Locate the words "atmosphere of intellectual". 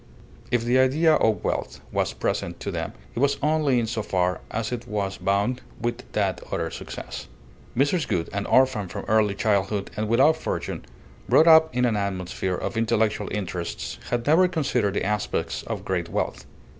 11.97-13.29